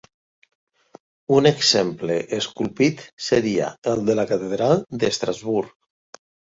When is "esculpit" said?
2.39-3.07